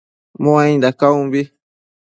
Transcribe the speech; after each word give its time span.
Muainda 0.41 0.89
caumbi 0.99 1.41